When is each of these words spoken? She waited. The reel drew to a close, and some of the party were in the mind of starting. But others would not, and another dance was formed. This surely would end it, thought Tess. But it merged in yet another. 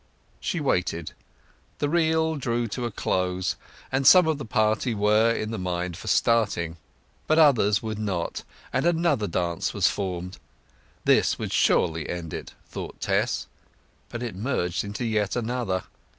She 0.39 0.59
waited. 0.59 1.11
The 1.77 1.87
reel 1.87 2.35
drew 2.35 2.67
to 2.69 2.85
a 2.87 2.91
close, 2.91 3.55
and 3.91 4.07
some 4.07 4.25
of 4.27 4.39
the 4.39 4.45
party 4.45 4.95
were 4.95 5.31
in 5.31 5.51
the 5.51 5.59
mind 5.59 5.93
of 5.93 6.09
starting. 6.09 6.77
But 7.27 7.37
others 7.37 7.83
would 7.83 7.99
not, 7.99 8.43
and 8.73 8.87
another 8.87 9.27
dance 9.27 9.75
was 9.75 9.87
formed. 9.89 10.39
This 11.05 11.35
surely 11.51 12.01
would 12.01 12.09
end 12.09 12.33
it, 12.33 12.55
thought 12.67 12.99
Tess. 12.99 13.45
But 14.09 14.23
it 14.23 14.35
merged 14.35 14.83
in 14.83 14.95
yet 15.07 15.35
another. 15.35 15.83